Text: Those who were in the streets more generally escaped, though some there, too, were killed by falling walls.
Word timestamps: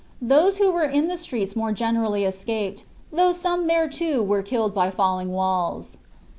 Those 0.19 0.57
who 0.57 0.71
were 0.71 0.81
in 0.83 1.09
the 1.09 1.15
streets 1.15 1.55
more 1.55 1.71
generally 1.71 2.23
escaped, 2.23 2.85
though 3.13 3.31
some 3.33 3.65
there, 3.67 3.87
too, 3.87 4.23
were 4.23 4.41
killed 4.41 4.73
by 4.73 4.89
falling 4.89 5.29
walls. 5.31 5.97